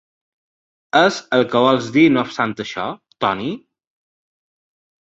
És 0.99 1.19
el 1.39 1.45
que 1.53 1.61
vols 1.65 1.91
dir 1.99 2.07
no 2.15 2.25
obstant 2.29 2.57
això, 2.67 2.89
Toni? 3.27 3.55